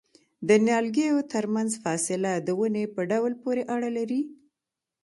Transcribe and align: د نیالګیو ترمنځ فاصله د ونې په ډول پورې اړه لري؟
د 0.47 0.49
نیالګیو 0.65 1.19
ترمنځ 1.33 1.71
فاصله 1.83 2.31
د 2.47 2.49
ونې 2.59 2.83
په 2.95 3.01
ډول 3.11 3.33
پورې 3.43 3.63
اړه 3.75 3.89
لري؟ 3.97 4.21